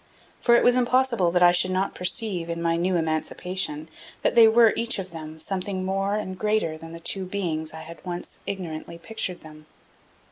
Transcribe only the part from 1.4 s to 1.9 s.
I should